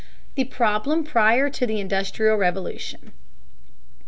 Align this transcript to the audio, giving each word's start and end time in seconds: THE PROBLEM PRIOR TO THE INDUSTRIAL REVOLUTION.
THE 0.33 0.45
PROBLEM 0.45 1.03
PRIOR 1.03 1.51
TO 1.51 1.67
THE 1.67 1.79
INDUSTRIAL 1.79 2.35
REVOLUTION. 2.35 3.11